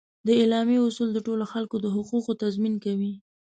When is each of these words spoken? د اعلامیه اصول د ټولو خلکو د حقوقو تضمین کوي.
د 0.27 0.29
اعلامیه 0.39 0.81
اصول 0.87 1.09
د 1.13 1.19
ټولو 1.27 1.45
خلکو 1.53 1.75
د 1.81 1.85
حقوقو 1.95 2.31
تضمین 2.43 2.75
کوي. 2.85 3.11